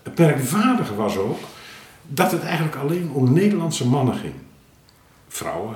het 0.04 0.18
merkwaardige 0.18 0.96
was 0.96 1.18
ook 1.18 1.40
dat 2.08 2.32
het 2.32 2.42
eigenlijk 2.42 2.76
alleen 2.76 3.12
om 3.12 3.34
Nederlandse 3.34 3.88
mannen 3.88 4.16
ging. 4.16 4.34
Vrouwen, 5.28 5.76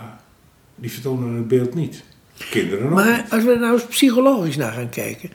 die 0.75 0.91
vertonen 0.91 1.33
het 1.33 1.47
beeld 1.47 1.73
niet. 1.73 2.03
Kinderen 2.49 2.89
Maar 2.89 3.25
als 3.29 3.43
we 3.43 3.51
er 3.51 3.59
nou 3.59 3.73
eens 3.73 3.85
psychologisch 3.85 4.57
naar 4.57 4.73
gaan 4.73 4.89
kijken. 4.89 5.29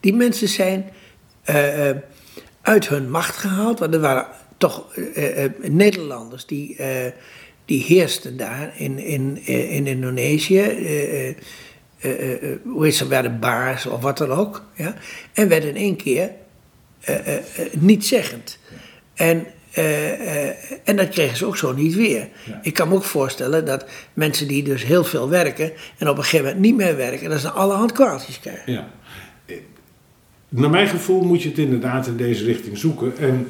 Die 0.00 0.14
mensen 0.14 0.48
zijn 0.48 0.90
eh, 1.42 1.88
eh, 1.88 1.96
uit 2.62 2.88
hun 2.88 3.10
macht 3.10 3.36
gehaald. 3.36 3.78
Want 3.78 3.94
er 3.94 4.00
waren 4.00 4.26
toch 4.56 4.94
eh, 4.94 5.44
Nederlanders 5.60 6.46
die, 6.46 6.76
die 7.64 7.82
heersten 7.82 8.36
daar 8.36 8.72
in, 8.76 8.98
in, 8.98 9.46
in 9.46 9.86
Indonesië. 9.86 10.62
hoe 12.64 12.84
heet 12.84 12.94
ze, 12.94 13.08
werden 13.08 13.40
baas 13.40 13.86
of 13.86 14.02
wat 14.02 14.18
dan 14.18 14.30
ook. 14.30 14.64
Ja? 14.74 14.94
En 15.32 15.48
werden 15.48 15.68
in 15.68 15.76
één 15.76 15.96
keer 15.96 16.30
niet 17.72 18.06
zeggend. 18.06 18.58
En, 19.14 19.46
en 20.84 20.96
dat 20.96 21.08
kregen 21.08 21.36
ze 21.36 21.46
ook 21.46 21.56
zo 21.56 21.72
niet 21.72 21.94
weer. 21.94 22.28
Ja. 22.46 22.60
Ik 22.62 22.74
kan 22.74 22.88
me 22.88 22.94
ook 22.94 23.04
voorstellen 23.04 23.64
dat 23.64 23.84
mensen 24.14 24.48
die 24.48 24.62
dus 24.62 24.84
heel 24.84 25.04
veel 25.04 25.28
werken 25.28 25.72
en 25.98 26.08
op 26.08 26.16
een 26.16 26.22
gegeven 26.22 26.46
moment 26.46 26.64
niet 26.64 26.76
meer 26.76 26.96
werken, 26.96 27.30
dat 27.30 27.40
ze 27.40 27.50
allerhand 27.50 27.92
kwaaltjes 27.92 28.40
krijgen. 28.40 28.72
Ja. 28.72 28.88
Eh, 29.46 29.56
Naar 30.48 30.70
mijn 30.70 30.88
gevoel 30.88 31.22
moet 31.24 31.42
je 31.42 31.48
het 31.48 31.58
inderdaad 31.58 32.06
in 32.06 32.16
deze 32.16 32.44
richting 32.44 32.78
zoeken. 32.78 33.18
En 33.18 33.48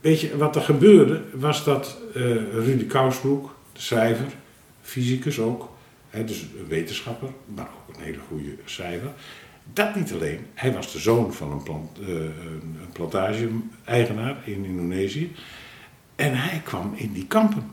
weet 0.00 0.20
je, 0.20 0.36
wat 0.36 0.56
er 0.56 0.62
gebeurde, 0.62 1.20
was 1.32 1.64
dat 1.64 1.96
eh 2.14 2.22
Rudy 2.52 2.86
Kousbroek, 2.86 3.54
de 3.72 3.80
schrijver, 3.80 4.26
fysicus 4.82 5.38
ook, 5.38 5.68
hè, 6.10 6.24
dus 6.24 6.40
een 6.40 6.66
wetenschapper, 6.68 7.28
maar 7.54 7.68
ook 7.88 7.96
een 7.96 8.02
hele 8.02 8.18
goede 8.28 8.50
schrijver. 8.64 9.10
Dat 9.72 9.94
niet 9.94 10.12
alleen, 10.12 10.46
hij 10.54 10.72
was 10.72 10.92
de 10.92 10.98
zoon 10.98 11.32
van 11.32 11.52
een, 11.52 11.62
plant, 11.62 11.98
eh, 12.00 12.08
een 12.08 12.88
plantage-eigenaar 12.92 14.36
in 14.44 14.64
Indonesië. 14.64 15.32
En 16.16 16.34
hij 16.34 16.60
kwam 16.64 16.92
in 16.94 17.12
die 17.12 17.26
kampen. 17.26 17.70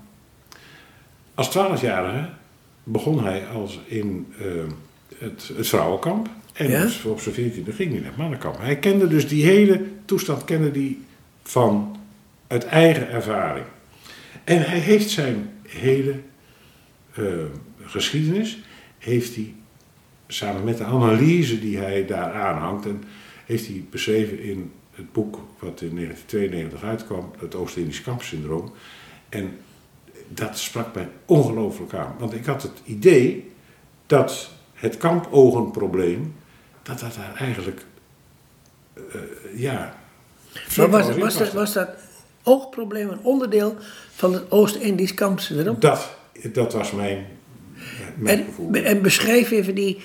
Als 1.33 1.49
twaalfjarige 1.49 2.29
begon 2.83 3.23
hij 3.23 3.47
als 3.47 3.79
in 3.85 4.33
eh, 4.39 4.45
het, 5.17 5.51
het 5.57 5.67
vrouwenkamp. 5.67 6.29
En 6.53 6.69
Ja? 6.69 6.81
dus 6.81 7.03
op 7.03 7.19
zijn 7.19 7.35
veertiende 7.35 7.71
ging 7.71 7.91
hij 7.91 7.99
naar 7.99 8.09
het 8.09 8.17
mannenkamp. 8.17 8.57
Hij 8.57 8.79
kende 8.79 9.07
dus 9.07 9.27
die 9.27 9.45
hele 9.45 9.85
toestand 10.05 10.43
kende 10.43 10.71
die 10.71 11.05
van 11.43 11.97
uit 12.47 12.65
eigen 12.65 13.09
ervaring. 13.09 13.65
En 14.43 14.69
hij 14.69 14.79
heeft 14.79 15.09
zijn 15.09 15.49
hele 15.67 16.19
eh, 17.13 17.23
geschiedenis, 17.81 18.59
heeft 18.97 19.35
hij 19.35 19.53
samen 20.33 20.63
met 20.63 20.77
de 20.77 20.83
analyse 20.83 21.59
die 21.59 21.77
hij 21.77 22.05
daar 22.05 22.33
aanhangt, 22.33 22.85
en 22.85 23.03
heeft 23.45 23.67
hij 23.67 23.85
beschreven 23.89 24.39
in 24.39 24.71
het 24.91 25.11
boek 25.11 25.39
wat 25.59 25.81
in 25.81 25.95
1992 25.95 26.83
uitkwam, 26.83 27.31
het 27.39 27.55
Oost-Indisch 27.55 28.01
kampsyndroom. 28.01 28.71
En 29.29 29.57
dat 30.27 30.57
sprak 30.57 30.95
mij 30.95 31.09
ongelooflijk 31.25 31.93
aan. 31.93 32.15
Want 32.19 32.33
ik 32.33 32.45
had 32.45 32.61
het 32.61 32.81
idee 32.85 33.51
dat 34.05 34.51
het 34.73 34.97
kampogenprobleem, 34.97 36.35
dat 36.83 36.99
dat 36.99 37.15
daar 37.15 37.35
eigenlijk, 37.35 37.85
eh, 38.93 39.03
ja... 39.55 40.01
Maar 40.77 40.89
was, 40.89 41.17
was, 41.17 41.37
dat, 41.37 41.53
was 41.53 41.73
dat 41.73 41.89
oogprobleem 42.43 43.09
een 43.09 43.23
onderdeel 43.23 43.75
van 44.15 44.33
het 44.33 44.51
Oost-Indisch 44.51 45.13
kampsyndroom? 45.13 45.79
Dat, 45.79 46.17
dat 46.53 46.73
was 46.73 46.91
mijn, 46.91 47.25
mijn 48.15 48.45
gevoel. 48.45 48.73
En, 48.73 48.83
en 48.83 49.01
beschrijf 49.01 49.51
even 49.51 49.75
die 49.75 50.01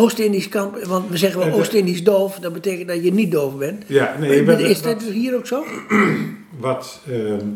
Oost-Indisch 0.00 0.48
kamp, 0.48 0.84
want 0.84 1.10
we 1.10 1.16
zeggen 1.16 1.38
wel 1.40 1.48
Eh, 1.48 1.54
Oost-Indisch 1.56 2.04
doof, 2.04 2.38
dat 2.38 2.52
betekent 2.52 2.88
dat 2.88 3.04
je 3.04 3.12
niet 3.12 3.30
doof 3.32 3.56
bent. 3.56 3.84
Ja, 3.86 4.16
nee, 4.18 4.36
je 4.36 4.42
bent- 4.42 4.60
is 4.60 4.80
wat- 4.80 5.00
dat 5.00 5.08
hier 5.10 5.34
ook 5.36 5.46
zo? 5.46 5.64
Wat 6.58 7.00
ehm, 7.08 7.46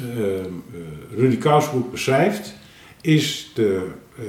ehm, 0.00 0.44
eh, 0.74 1.16
Rudy 1.16 1.36
Kousbroek 1.36 1.90
beschrijft, 1.90 2.54
is 3.00 3.50
de, 3.54 3.86
eh, 4.18 4.24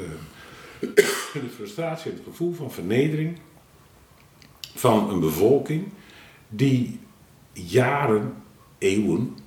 de 1.34 1.50
frustratie 1.56 2.12
en 2.12 2.18
het 2.18 2.26
gevoel 2.28 2.54
van 2.54 2.72
vernedering 2.72 3.38
van 4.76 5.10
een 5.10 5.20
bevolking 5.20 5.84
die 6.50 7.00
jaren, 7.54 8.34
eeuwen, 8.78 9.38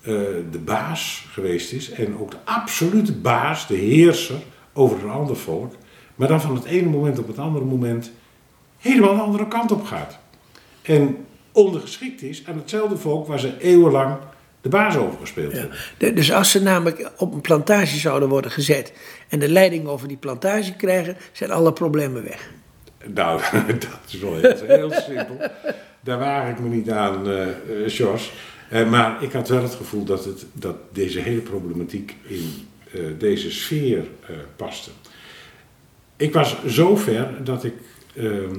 eh, 0.00 0.12
de 0.50 0.58
baas 0.64 1.26
geweest 1.30 1.72
is 1.72 1.90
en 1.90 2.18
ook 2.18 2.30
de 2.30 2.36
absolute 2.44 3.12
baas, 3.12 3.66
de 3.66 3.76
heerser 3.76 4.38
over 4.72 5.04
een 5.04 5.10
ander 5.10 5.36
volk, 5.36 5.74
maar 6.20 6.28
dan 6.28 6.40
van 6.40 6.54
het 6.54 6.64
ene 6.64 6.88
moment 6.88 7.18
op 7.18 7.26
het 7.26 7.38
andere 7.38 7.64
moment 7.64 8.10
helemaal 8.78 9.14
de 9.14 9.20
andere 9.20 9.48
kant 9.48 9.72
op 9.72 9.84
gaat. 9.84 10.18
En 10.82 11.16
ondergeschikt 11.52 12.22
is 12.22 12.42
aan 12.46 12.56
hetzelfde 12.56 12.96
volk 12.96 13.26
waar 13.26 13.38
ze 13.38 13.52
eeuwenlang 13.58 14.16
de 14.60 14.68
baas 14.68 14.96
over 14.96 15.18
gespeeld 15.20 15.52
Ja. 15.52 15.58
hebben. 15.58 15.76
De- 15.98 16.12
Dus 16.12 16.32
als 16.32 16.50
ze 16.50 16.62
namelijk 16.62 17.10
op 17.16 17.34
een 17.34 17.40
plantage 17.40 17.96
zouden 17.98 18.28
worden 18.28 18.50
gezet 18.50 18.92
en 19.28 19.38
de 19.38 19.48
leiding 19.48 19.86
over 19.86 20.08
die 20.08 20.16
plantage 20.16 20.74
krijgen, 20.76 21.16
zijn 21.32 21.50
alle 21.50 21.72
problemen 21.72 22.22
weg. 22.24 22.50
Nou, 23.14 23.40
dat 23.66 23.98
is 24.06 24.18
wel 24.18 24.36
heel, 24.36 24.56
heel 24.66 24.90
simpel. 24.92 25.36
Daar 26.00 26.18
waag 26.18 26.50
ik 26.50 26.58
me 26.60 26.68
niet 26.68 26.90
aan, 26.90 27.26
Jos. 27.86 28.32
Eh, 28.70 28.90
maar 28.90 29.22
ik 29.22 29.32
had 29.32 29.48
wel 29.48 29.62
het 29.62 29.74
gevoel 29.74 30.04
dat, 30.04 30.24
het, 30.24 30.46
dat 30.52 30.76
deze 30.92 31.20
hele 31.20 31.40
problematiek 31.40 32.16
in 32.26 32.68
deze 33.18 33.50
sfeer 33.50 34.04
paste. 34.56 34.90
Ik 36.20 36.32
was 36.32 36.64
zo 36.66 36.96
ver 36.96 37.44
dat 37.44 37.64
ik. 37.64 37.74
ehm, 38.14 38.54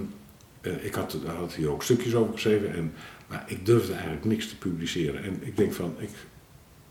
eh, 0.61 0.85
ik 0.85 0.93
had, 0.93 1.17
daar 1.25 1.35
had 1.35 1.53
hier 1.53 1.69
ook 1.69 1.83
stukjes 1.83 2.15
over 2.15 2.33
geschreven, 2.33 2.73
en, 2.73 2.93
maar 3.27 3.43
ik 3.47 3.65
durfde 3.65 3.93
eigenlijk 3.93 4.25
niks 4.25 4.47
te 4.47 4.57
publiceren. 4.57 5.23
En 5.23 5.37
ik 5.41 5.57
denk 5.57 5.73
van, 5.73 5.95
ik 5.99 6.09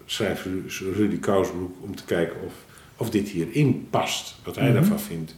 schrijf 0.05 0.45
Ru- 0.45 0.93
Rudy 0.93 1.19
Kousbroek 1.19 1.77
om 1.81 1.97
te 1.97 2.05
kijken 2.05 2.37
of, 2.47 2.53
of 2.97 3.11
dit 3.11 3.29
hierin 3.29 3.87
past, 3.91 4.35
wat 4.45 4.57
hij 4.57 4.73
daarvan 4.73 5.01
vindt. 5.01 5.37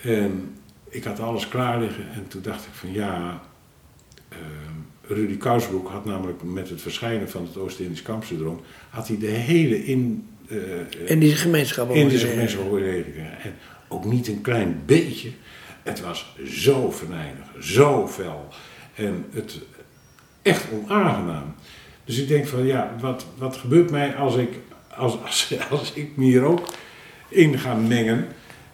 En 0.00 0.54
ik 0.88 1.04
had 1.04 1.20
alles 1.20 1.48
klaar 1.48 1.80
liggen 1.80 2.10
en 2.12 2.28
toen 2.28 2.42
dacht 2.42 2.66
ik 2.66 2.72
van 2.72 2.92
ja, 2.92 3.42
ehm, 4.28 5.12
Rudy 5.14 5.36
Kousbroek 5.36 5.88
had 5.88 6.04
namelijk 6.04 6.42
met 6.42 6.68
het 6.68 6.82
verschijnen 6.82 7.30
van 7.30 7.42
het 7.42 7.56
Oost-Indisch 7.56 8.02
kampsyndroom, 8.02 8.60
had 8.90 9.08
hij 9.08 9.18
de 9.18 9.26
hele 9.26 9.84
in, 9.84 10.26
In 11.04 11.18
die 11.18 11.34
gemeenschap. 11.34 11.90
in 11.90 12.08
deze 12.08 12.26
gemeenschap 12.26 12.72
gekregen. 12.72 13.14
En 13.42 13.54
ook 13.88 14.04
niet 14.04 14.28
een 14.28 14.40
klein 14.40 14.82
beetje. 14.86 15.30
Het 15.82 16.00
was 16.00 16.34
zo 16.46 16.90
venijnig, 16.90 17.44
zo 17.60 18.08
fel. 18.08 18.48
En 18.94 19.24
het 19.32 19.58
echt 20.42 20.64
onaangenaam. 20.72 21.54
Dus 22.04 22.18
ik 22.18 22.28
denk 22.28 22.46
van 22.46 22.66
ja, 22.66 22.94
wat, 23.00 23.26
wat 23.38 23.56
gebeurt 23.56 23.90
mij 23.90 24.14
als 24.14 24.36
ik, 24.36 24.48
als, 24.96 25.18
als, 25.26 25.54
als 25.70 25.92
ik 25.92 26.16
me 26.16 26.24
hier 26.24 26.42
ook 26.42 26.68
in 27.28 27.58
ga 27.58 27.74
mengen 27.74 28.26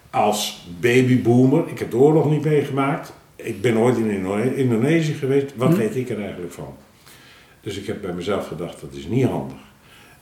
als 0.09 0.67
babyboomer. 0.79 1.67
Ik 1.67 1.79
heb 1.79 1.91
de 1.91 1.97
oorlog 1.97 2.29
niet 2.29 2.43
meegemaakt. 2.43 3.13
Ik 3.35 3.61
ben 3.61 3.77
ooit 3.77 3.97
in 3.97 4.09
Indo- 4.09 4.37
Indonesië 4.37 5.13
geweest. 5.13 5.53
Wat 5.55 5.75
weet 5.77 5.95
ik 5.95 6.09
er 6.09 6.21
eigenlijk 6.21 6.53
van? 6.53 6.75
Dus 7.61 7.77
ik 7.77 7.87
heb 7.87 8.01
bij 8.01 8.13
mezelf 8.13 8.47
gedacht, 8.47 8.81
dat 8.81 8.93
is 8.93 9.05
niet 9.07 9.25
handig. 9.25 9.57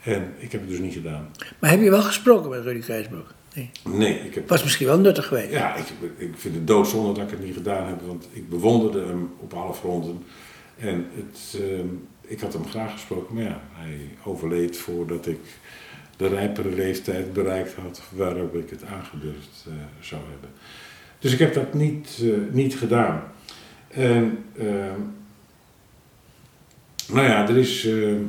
En 0.08 0.34
ik 0.38 0.52
heb 0.52 0.62
het 0.62 0.70
dus 0.70 0.80
niet 0.80 0.94
gedaan. 0.94 1.28
Maar 1.60 1.70
heb 1.70 1.82
je 1.82 1.90
wel 1.90 2.02
gesproken 2.02 2.50
met 2.50 2.64
Rudy 2.64 2.80
Krijsbroek? 2.80 3.34
Nee. 3.54 3.72
Nee, 3.84 4.20
ik 4.20 4.36
heb 4.36 4.50
Was 4.50 4.64
misschien 4.64 4.88
wel 4.88 5.00
nuttig 5.00 5.28
geweest. 5.28 5.52
Ja, 5.52 5.76
ik, 5.76 5.86
ik 6.18 6.34
vind 6.36 6.56
het 6.56 6.68
doodzonde 6.68 7.14
dat 7.14 7.24
ik 7.24 7.38
het 7.38 7.46
niet 7.46 7.56
gedaan 7.56 7.88
heb, 7.88 8.02
want 8.06 8.28
ik 8.32 8.50
bewonderde 8.50 9.06
hem 9.06 9.32
op 9.40 9.54
alle 9.54 9.74
fronten. 9.74 10.24
En 10.78 11.06
het, 11.14 11.62
ehm, 11.62 11.88
ik 12.22 12.40
had 12.40 12.54
hem 12.54 12.68
graag 12.68 12.92
gesproken, 12.92 13.36
maar 13.36 13.44
ja, 13.44 13.62
hij 13.72 14.10
overleed 14.24 14.78
voordat 14.78 15.28
ik 15.28 15.40
de 16.18 16.28
rijpere 16.28 16.70
leeftijd 16.70 17.34
bereikt 17.34 17.74
had 17.74 18.02
waarop 18.10 18.56
ik 18.56 18.70
het 18.70 18.84
aangedurfd 18.84 19.66
eh, 19.68 19.74
zou 20.00 20.22
hebben. 20.30 20.50
Dus 21.20 21.34
ik 21.34 21.40
heb 21.40 21.54
dat 21.54 21.74
niet, 21.74 22.20
eh, 22.22 22.30
niet 22.52 22.76
gedaan. 22.76 23.24
En, 23.88 24.44
ehm, 24.58 25.00
nou 27.08 27.28
ja, 27.28 27.48
er 27.48 27.58
is, 27.58 27.86
ehm, 27.86 28.22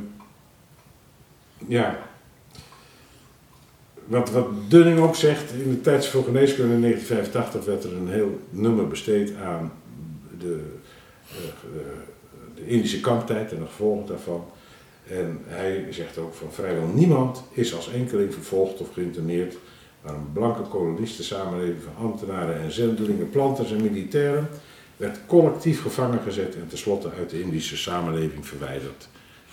ja, 1.67 1.97
wat, 4.05 4.31
Dunning 4.67 4.99
ook 4.99 5.15
zegt, 5.15 5.51
in 5.51 5.69
de 5.69 5.81
Tijdsvol 5.81 6.23
Geneeskunde 6.23 6.73
in 6.73 6.81
1985 6.81 7.65
werd 7.65 7.83
er 7.83 7.93
een 7.93 8.09
heel 8.09 8.39
nummer 8.49 8.87
besteed 8.87 9.35
aan 9.35 9.71
de, 10.39 10.61
eh, 11.27 11.35
de 12.55 12.67
Indische 12.67 12.99
kamptijd 12.99 13.51
en 13.51 13.59
de 13.59 13.65
gevolgen 13.65 14.07
daarvan. 14.07 14.45
En 15.07 15.39
hij 15.45 15.87
zegt 15.89 16.17
ook 16.17 16.33
van 16.33 16.51
vrijwel 16.51 16.87
niemand 16.87 17.43
is 17.51 17.75
als 17.75 17.91
enkeling 17.91 18.33
vervolgd 18.33 18.79
of 18.79 18.93
geïnterneerd, 18.93 19.57
maar 20.01 20.13
een 20.13 20.31
blanke 20.33 20.61
kolonistensamenleving 20.61 21.81
van 21.83 22.05
ambtenaren 22.05 22.61
en 22.61 22.71
zendelingen, 22.71 23.29
planters 23.29 23.71
en 23.71 23.81
militairen 23.81 24.47
werd 24.97 25.19
collectief 25.25 25.81
gevangen 25.81 26.21
gezet 26.21 26.55
en 26.55 26.67
tenslotte 26.67 27.09
uit 27.17 27.29
de 27.29 27.41
Indische 27.41 27.77
samenleving 27.77 28.47
verwijderd. 28.47 29.09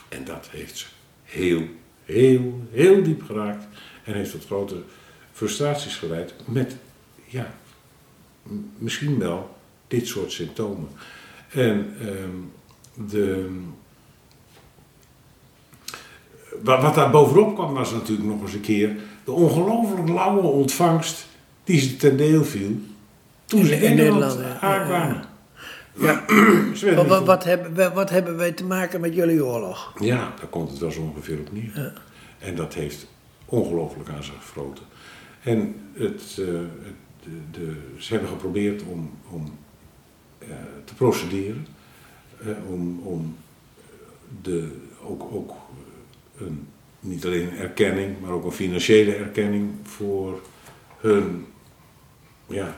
En 0.08 0.24
dat 0.24 0.48
heeft 0.50 0.76
ze 0.76 0.86
heel, 1.22 1.62
heel, 2.06 2.60
heel 2.70 3.02
diep 3.02 3.22
geraakt 3.22 3.66
en 4.04 4.14
heeft 4.14 4.30
tot 4.30 4.46
grote 4.46 4.82
frustraties 5.32 5.96
geleid 5.96 6.34
met, 6.44 6.76
ja, 7.24 7.54
misschien 8.78 9.18
wel 9.18 9.56
dit 9.88 10.06
soort 10.06 10.32
symptomen. 10.32 10.88
En 11.48 11.94
ehm, 12.00 13.08
de, 13.08 13.50
wat, 16.62 16.82
wat 16.82 16.94
daar 16.94 17.10
bovenop 17.10 17.54
kwam 17.54 17.74
was 17.74 17.92
natuurlijk 17.92 18.28
nog 18.28 18.42
eens 18.42 18.52
een 18.52 18.60
keer 18.60 18.96
de 19.24 19.32
ongelooflijk 19.32 20.08
lauwe 20.08 20.46
ontvangst 20.46 21.26
die 21.64 21.80
ze 21.80 21.96
ten 21.96 22.16
deel 22.16 22.44
viel 22.44 22.80
toen 23.44 23.64
ze 23.64 23.76
in, 23.76 23.96
Nederland 23.96 24.38
aankwamen. 24.60 25.25
Ja. 25.98 26.24
Wat, 27.08 27.24
wat, 27.24 27.44
hebben, 27.44 27.74
wij- 27.74 27.90
wat 27.92 28.10
hebben 28.10 28.36
wij 28.36 28.52
te 28.52 28.64
maken 28.64 29.00
met 29.00 29.14
jullie 29.14 29.44
oorlog? 29.44 29.92
Ja, 30.00 30.32
daar 30.38 30.46
komt 30.50 30.70
het 30.70 30.78
wel 30.78 30.90
zo 30.90 31.00
ongeveer 31.00 31.38
op 31.38 31.52
neer. 31.52 31.70
Ja. 31.74 31.92
En 32.38 32.54
dat 32.56 32.74
heeft 32.74 33.06
ongelooflijk 33.44 34.08
aan 34.08 34.24
zich 34.24 34.34
gefroten. 34.34 34.84
En 35.42 35.74
het, 35.92 36.36
eh, 36.38 36.46
het, 36.46 36.94
de, 37.22 37.30
de- 37.50 37.76
ze 37.98 38.12
hebben 38.12 38.30
geprobeerd 38.30 38.82
om, 38.82 39.10
om 39.30 39.58
eh, 40.38 40.48
te 40.84 40.94
procederen, 40.94 41.66
eh, 42.40 42.46
om, 42.68 43.00
om 43.02 43.36
de, 44.42 44.68
ook, 45.02 45.22
ook 45.32 45.52
een, 46.38 46.68
niet 47.00 47.24
alleen 47.24 47.48
een 47.52 47.56
erkenning, 47.58 48.20
maar 48.20 48.30
ook 48.30 48.44
een 48.44 48.52
financiële 48.52 49.14
erkenning 49.14 49.70
voor 49.82 50.40
hun 51.00 51.46
ja, 52.46 52.76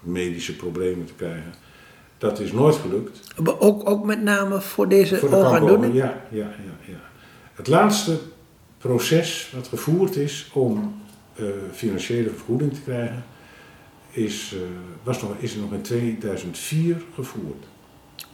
medische 0.00 0.56
problemen 0.56 1.06
te 1.06 1.14
krijgen. 1.14 1.52
Dat 2.18 2.40
is 2.40 2.52
nooit 2.52 2.74
gelukt. 2.76 3.20
Maar 3.42 3.60
Ook, 3.60 3.88
ook 3.88 4.04
met 4.04 4.22
name 4.22 4.60
voor 4.60 4.88
deze 4.88 5.16
Voor 5.16 5.30
de 5.30 5.36
orgaandoening? 5.36 5.94
ja, 5.94 6.20
ja, 6.30 6.38
ja, 6.46 6.76
ja. 6.92 6.98
Het 7.54 7.66
laatste 7.68 8.18
proces 8.78 9.52
wat 9.54 9.68
gevoerd 9.68 10.16
is 10.16 10.50
om 10.52 11.00
eh, 11.34 11.44
financiële 11.72 12.30
vergoeding 12.30 12.74
te 12.74 12.80
krijgen, 12.80 13.24
is, 14.10 14.52
eh, 14.54 14.60
was 15.02 15.22
nog, 15.22 15.30
is 15.38 15.54
nog 15.54 15.72
in 15.72 15.82
2004 15.82 17.02
gevoerd. 17.14 17.64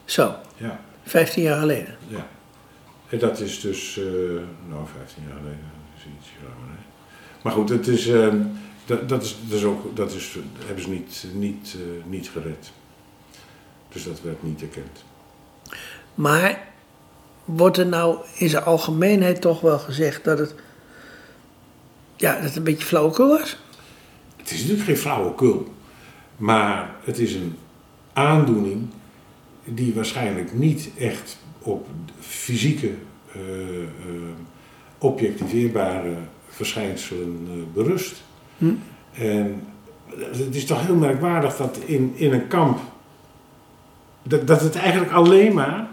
Zo, 0.05 0.35
Ja, 0.57 0.81
15 1.03 1.43
jaar 1.43 1.61
geleden. 1.61 1.97
ja. 2.09 2.27
En 3.09 3.19
dat 3.19 3.41
is 3.41 3.61
dus, 3.61 3.99
eh, 3.99 4.05
nou 4.69 4.87
15 4.97 5.23
jaar 5.29 5.37
geleden, 5.37 5.61
dat 5.75 5.99
is 5.99 6.05
iets 6.19 6.29
langer. 6.43 6.71
Hè? 6.77 6.85
Maar 7.43 7.53
goed, 7.53 7.69
het 7.69 7.87
is, 7.87 8.09
eh, 8.09 8.35
dat, 8.87 9.09
dat, 9.09 9.23
is, 9.23 9.37
dat 9.49 9.59
is 9.59 9.65
ook, 9.65 9.97
dat 9.97 10.13
is, 10.15 10.39
hebben 10.67 10.85
ze 10.85 10.91
niet, 10.91 11.25
niet, 11.35 11.77
niet 12.07 12.29
gered. 12.29 12.73
Dus 13.93 14.05
dat 14.05 14.21
werd 14.21 14.43
niet 14.43 14.63
erkend. 14.63 15.05
Maar 16.15 16.69
wordt 17.45 17.77
er 17.77 17.87
nou 17.87 18.19
in 18.37 18.49
zijn 18.49 18.65
algemeenheid 18.65 19.41
toch 19.41 19.61
wel 19.61 19.79
gezegd 19.79 20.25
dat 20.25 20.39
het, 20.39 20.55
ja, 22.17 22.35
dat 22.35 22.43
het 22.43 22.57
een 22.57 22.63
beetje 22.63 22.87
flauwekul 22.87 23.29
was? 23.29 23.59
Het 24.37 24.51
is 24.51 24.61
natuurlijk 24.61 24.87
geen 24.87 24.97
flauwekul, 24.97 25.75
maar 26.37 26.95
het 27.05 27.19
is 27.19 27.35
een 27.35 27.57
aandoening 28.13 28.89
die 29.65 29.95
waarschijnlijk 29.95 30.53
niet 30.53 30.91
echt 30.99 31.39
op 31.59 31.87
fysieke, 32.21 32.91
eh, 33.33 33.41
objectiveerbare 34.99 36.17
verschijnselen 36.49 37.49
eh, 37.49 37.75
berust. 37.75 38.23
Hm. 38.59 38.73
En 39.13 39.67
het 40.17 40.55
is 40.55 40.65
toch 40.65 40.87
heel 40.87 40.95
merkwaardig 40.95 41.57
dat 41.57 41.79
in, 41.85 42.13
in 42.15 42.33
een 42.33 42.47
kamp, 42.47 42.79
dat, 44.23 44.47
dat 44.47 44.61
het 44.61 44.77
eigenlijk 44.77 45.13
alleen 45.13 45.55
maar 45.55 45.89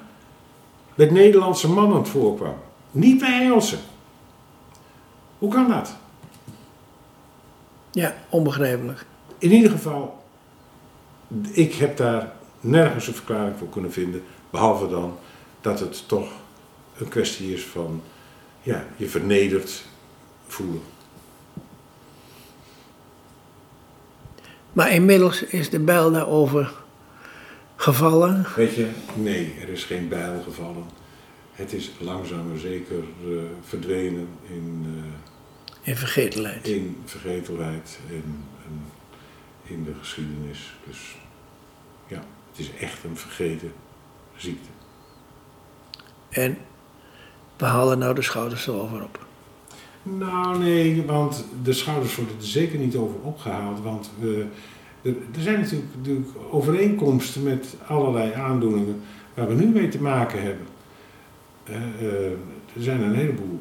met 0.96 1.12
Nederlandse 1.12 1.70
mannen 1.70 2.06
voorkwam. 2.06 2.56
Niet 2.92 3.20
bij 3.20 3.42
Engelsen. 3.42 3.80
Hoe 5.38 5.52
kan 5.52 5.68
dat? 5.68 5.96
Ja, 7.92 8.14
onbegrijpelijk. 8.30 9.06
In 9.38 9.52
ieder 9.52 9.72
geval, 9.72 10.24
ik 11.52 11.74
heb 11.74 11.98
daar 11.98 12.32
nergens 12.60 13.08
een 13.08 13.14
verklaring 13.14 13.56
voor 13.58 13.70
kunnen 13.70 13.92
vinden, 13.92 14.24
behalve 14.50 14.88
dan 14.88 15.18
dat 15.62 15.80
het 15.80 16.08
toch 16.08 16.32
een 16.98 17.08
kwestie 17.08 17.54
is 17.54 17.66
van, 17.66 18.02
ja, 18.62 18.86
je 18.96 19.10
vernederd 19.10 19.86
voelen. 20.48 20.82
Maar 24.74 24.92
inmiddels 24.92 25.44
is 25.44 25.70
de 25.70 25.80
bijl 25.80 26.12
daarover 26.12 26.74
gevallen. 27.94 28.46
Weet 28.56 28.76
je, 28.76 28.88
nee, 29.16 29.54
er 29.62 29.70
is 29.70 29.84
geen 29.84 30.08
bijl 30.08 30.42
gevallen. 30.42 30.84
Het 31.52 31.74
is 31.74 31.92
langzaam 32.00 32.48
maar 32.48 32.58
zeker 32.58 32.98
eh, 33.24 33.32
verdwenen 33.68 34.28
in, 34.50 34.86
In 35.82 35.96
vergetelheid. 35.96 36.68
in 36.68 36.98
vergetelheid 37.06 38.00
en, 38.10 38.44
en 38.66 38.82
in 39.64 39.84
de 39.84 39.92
geschiedenis. 40.00 40.74
Dus 40.88 41.16
ja, 42.08 42.24
het 42.52 42.60
is 42.60 42.72
echt 42.80 43.04
een 43.04 43.18
vergeten 43.18 43.72
ziekte. 44.36 44.70
En 46.30 46.58
we 47.58 47.66
halen 47.66 48.00
nou 48.00 48.16
de 48.16 48.22
schouders 48.22 48.68
erover 48.68 49.04
op. 49.04 49.28
Nou 50.04 50.58
nee, 50.58 51.04
want 51.06 51.46
de 51.64 51.74
schouders 51.74 52.16
worden 52.16 52.36
er 52.38 52.44
zeker 52.46 52.80
niet 52.80 52.96
over 52.96 53.20
opgehaald. 53.22 53.82
Want 53.82 54.10
we, 54.20 54.46
er, 55.02 55.16
zijn 55.38 55.60
natuurlijk, 55.96 56.28
overeenkomsten 56.52 57.44
met 57.44 57.76
allerlei 57.88 58.34
aandoeningen 58.34 59.02
waar 59.34 59.48
we 59.48 59.54
nu 59.54 59.66
mee 59.66 59.88
te 59.88 60.02
maken 60.02 60.42
hebben. 60.42 60.68
Eh, 61.64 61.76
eh, 61.76 62.32
er 62.76 62.84
zijn 62.84 63.02
een 63.02 63.16
heleboel 63.16 63.60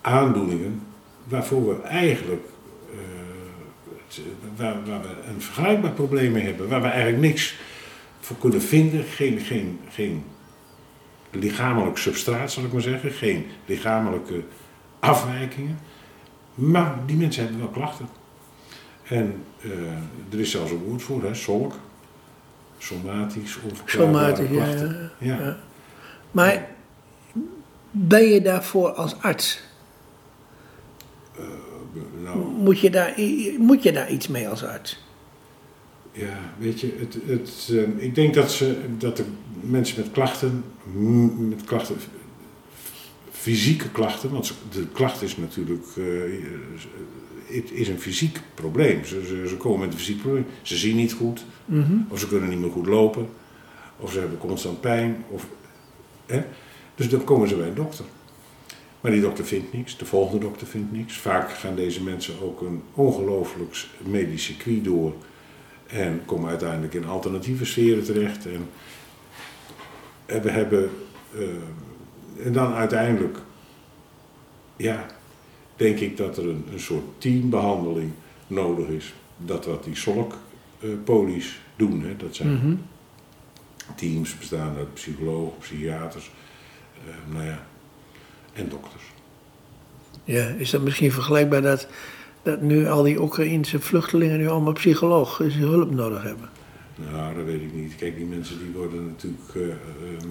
aandoeningen 0.00 0.82
waarvoor 1.24 1.66
we 1.66 1.82
eigenlijk 1.82 2.44
eh, 2.90 2.98
waar 4.56 4.84
we 4.84 5.08
een 5.28 5.40
vergelijkbaar 5.40 5.90
probleem 5.90 6.32
mee 6.32 6.44
hebben, 6.44 6.68
waar 6.68 6.82
we 6.82 6.88
eigenlijk 6.88 7.22
niks 7.22 7.56
voor 8.20 8.36
kunnen 8.36 8.62
vinden, 8.62 9.04
geen, 9.04 9.40
geen, 9.40 9.80
geen 9.88 10.24
lichamelijk 11.30 11.96
substraat 11.96 12.52
zal 12.52 12.64
ik 12.64 12.72
maar 12.72 12.82
zeggen, 12.82 13.10
geen 13.10 13.46
lichamelijke 13.66 14.42
afwijkingen. 14.98 15.78
Maar 16.54 16.98
die 17.06 17.16
mensen 17.16 17.42
hebben 17.42 17.60
wel 17.60 17.70
klachten. 17.70 18.08
En 19.04 19.34
eh, 19.60 19.70
er 20.32 20.40
is 20.40 20.50
zelfs 20.50 20.70
een 20.70 20.84
woord 20.84 21.02
voor, 21.02 21.22
hè, 21.22 21.34
solk. 21.34 21.72
Somatisch, 22.78 23.58
onverklaarbare 23.70 24.36
Somatisch, 24.36 24.56
ja, 24.56 24.64
klachten. 24.64 25.10
ja. 25.18 25.34
Ja. 25.36 25.44
Ja. 25.44 25.56
Maar 26.30 26.68
ben 27.90 28.24
je 28.24 28.42
daarvoor 28.42 28.90
als 28.92 29.20
arts? 29.20 29.60
Nou, 32.22 32.38
Moet 32.38 32.80
je 32.80 32.90
daar, 32.90 33.14
moet 33.58 33.82
je 33.82 33.92
daar 33.92 34.10
iets 34.10 34.28
mee 34.28 34.48
als 34.48 34.64
arts? 34.64 35.02
ja, 36.12 36.38
weet 36.58 36.80
je, 36.80 36.94
het, 36.98 37.16
het, 37.26 37.68
eh, 37.70 38.04
ik 38.04 38.14
denk 38.14 38.34
dat, 38.34 38.52
ze, 38.52 38.76
dat 38.98 39.16
de 39.16 39.24
mensen 39.60 40.00
met 40.00 40.10
klachten, 40.12 40.64
met 41.38 41.64
klachten, 41.64 41.96
fysieke 43.44 43.88
klachten, 43.90 44.30
want 44.30 44.54
de 44.72 44.86
klacht 44.92 45.22
is 45.22 45.36
natuurlijk, 45.36 45.84
eh, 45.96 46.04
het 47.56 47.70
is 47.70 47.88
een 47.88 48.00
fysiek 48.00 48.40
probleem. 48.54 49.04
Ze, 49.04 49.24
ze, 49.26 49.48
ze 49.48 49.56
komen 49.56 49.80
met 49.80 49.92
een 49.92 49.98
fysiek 49.98 50.20
probleem. 50.20 50.46
Ze 50.62 50.76
zien 50.76 50.96
niet 50.96 51.12
goed, 51.12 51.44
Mhm. 51.64 51.96
Of 52.08 52.18
ze 52.20 52.28
kunnen 52.28 52.48
niet 52.48 52.58
meer 52.58 52.70
goed 52.70 52.86
lopen. 52.86 53.28
Of 53.96 54.12
ze 54.12 54.18
hebben 54.18 54.38
constant 54.38 54.80
pijn. 54.80 55.24
Of, 55.28 55.46
hè? 56.26 56.42
Dus 56.94 57.08
dan 57.08 57.24
komen 57.24 57.48
ze 57.48 57.56
bij 57.56 57.68
een 57.68 57.74
dokter. 57.74 58.04
Maar 59.00 59.12
die 59.12 59.20
dokter 59.20 59.44
vindt 59.44 59.72
niks. 59.72 59.96
De 59.98 60.04
volgende 60.04 60.44
dokter 60.46 60.66
vindt 60.66 60.92
niks. 60.92 61.16
Vaak 61.16 61.50
gaan 61.52 61.74
deze 61.74 62.02
mensen 62.02 62.34
ook 62.42 62.60
een 62.60 62.82
ongelooflijk 62.94 63.86
medisch 64.06 64.44
circuit 64.44 64.84
door. 64.84 65.14
En 65.86 66.22
komen 66.26 66.48
uiteindelijk 66.48 66.94
in 66.94 67.06
alternatieve 67.06 67.64
sferen 67.64 68.04
terecht. 68.04 68.46
En, 68.46 68.68
en 70.26 70.42
we 70.42 70.50
hebben... 70.50 70.90
eh, 71.34 71.40
en 72.42 72.52
dan 72.52 72.72
uiteindelijk... 72.72 73.38
Ja, 74.76 75.06
denk 75.76 75.98
ik 75.98 76.16
dat 76.16 76.36
er 76.36 76.48
een, 76.48 76.64
een 76.72 76.80
soort 76.80 77.04
teambehandeling 77.18 78.10
nodig 78.46 78.88
is. 78.88 79.14
Dat 79.36 79.66
wat 79.66 79.84
die 79.84 79.96
solk 79.96 80.34
eh, 80.80 80.88
doen. 81.76 82.02
Hè. 82.02 82.16
Dat 82.16 82.34
zijn 82.34 82.54
Mhm. 82.54 82.74
teams 83.96 84.38
bestaan 84.38 84.76
uit 84.76 84.94
psychologen, 84.94 85.58
psychiaters, 85.58 86.30
eh, 87.06 87.32
nou 87.34 87.44
ja, 87.44 87.66
en 88.52 88.68
dokters. 88.68 89.02
Ja, 90.24 90.46
is 90.46 90.70
dat 90.70 90.82
misschien 90.82 91.12
vergelijkbaar 91.12 91.62
dat, 91.62 91.88
dat 92.42 92.60
nu 92.60 92.86
al 92.88 93.02
die 93.02 93.20
Oekraïnse 93.20 93.80
vluchtelingen 93.80 94.38
nu 94.38 94.48
allemaal 94.48 94.72
psychologische 94.72 95.58
hulp 95.58 95.90
nodig 95.90 96.22
hebben? 96.22 96.48
Nou, 97.10 97.34
dat 97.34 97.44
weet 97.44 97.60
ik 97.60 97.74
niet. 97.74 97.96
Kijk, 97.96 98.16
die 98.16 98.26
mensen 98.26 98.58
die 98.58 98.72
worden 98.72 99.06
natuurlijk, 99.06 99.54
eh, 99.54 99.62
ehm, 99.62 100.28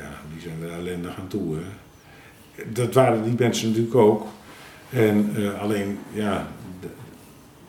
ja, 0.00 0.20
die 0.32 0.40
zijn 0.40 0.62
er 0.62 0.78
ellendig 0.78 1.18
aan 1.18 1.28
toe. 1.28 1.56
Hè. 1.56 1.62
Dat 2.72 2.94
waren 2.94 3.22
die 3.22 3.34
mensen 3.38 3.68
natuurlijk 3.68 3.94
ook. 3.94 4.26
En 4.90 5.30
eh, 5.36 5.60
alleen, 5.60 5.98
ja, 6.12 6.48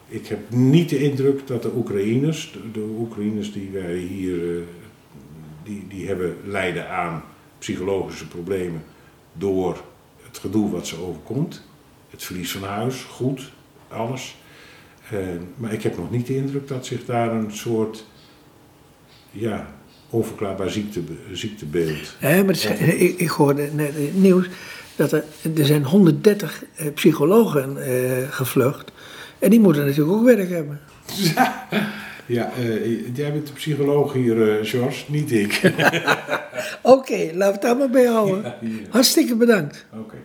ik 0.07 0.27
heb 0.27 0.39
niet 0.49 0.89
de 0.89 0.97
indruk 0.97 1.47
dat 1.47 1.61
de 1.61 1.71
Oekraïners, 1.75 2.51
de, 2.51 2.71
de 2.71 2.95
Oekraïners 2.99 3.53
die 3.53 3.69
wij 3.69 3.95
hier, 3.95 4.57
eh, 4.57 4.63
die, 5.63 5.87
die 5.87 6.07
hebben 6.07 6.37
lijden 6.45 6.89
aan 6.89 7.23
psychologische 7.57 8.27
problemen 8.27 8.83
door 9.33 9.83
het 10.23 10.37
gedoe 10.37 10.71
wat 10.71 10.87
ze 10.87 10.97
overkomt. 10.97 11.67
Het 12.09 12.23
verlies 12.23 12.51
van 12.51 12.63
huis, 12.69 13.03
goed, 13.03 13.51
alles. 13.87 14.35
Eh, 15.09 15.19
maar 15.55 15.73
ik 15.73 15.83
heb 15.83 15.97
nog 15.97 16.11
niet 16.11 16.27
de 16.27 16.35
indruk 16.35 16.67
dat 16.67 16.85
zich 16.85 17.05
daar 17.05 17.31
een 17.31 17.51
soort 17.51 18.05
ja, 19.31 19.73
onverklaarbaar 20.11 20.69
ziekte, 20.69 21.01
ziektebeeld. 21.33 22.15
Ja, 22.19 22.29
maar 22.29 22.45
het 22.53 22.55
is- 22.55 22.65
ik, 22.93 23.19
ik 23.19 23.29
hoorde 23.29 23.69
net 23.73 23.95
in 23.95 24.05
het 24.05 24.21
nieuws 24.21 24.45
dat 24.95 25.11
er, 25.11 25.23
er 25.57 25.65
zijn 25.65 25.83
130 25.83 26.63
eh, 26.75 26.85
psychologen 26.93 27.83
eh, 27.85 28.27
gevlucht. 28.29 28.91
En 29.39 29.49
die 29.49 29.59
moeten 29.59 29.85
natuurlijk 29.85 30.17
ook 30.17 30.25
werk 30.25 30.49
hebben. 30.49 30.79
Ja, 32.25 32.51
eh, 32.57 33.15
jij 33.15 33.31
bent 33.31 33.47
de 33.47 33.53
psycholoog 33.53 34.13
hier, 34.13 34.59
George, 34.65 35.03
niet 35.11 35.31
ik. 35.31 35.61
Oké, 36.81 37.17
laten 37.33 37.37
we 37.37 37.43
het 37.43 37.61
daar 37.61 37.77
maar 37.77 37.89
bij 37.89 38.05
houden. 38.05 38.43
Ja. 38.61 38.69
Hartstikke 38.89 39.35
bedankt. 39.35 39.85
Oké. 39.99 40.15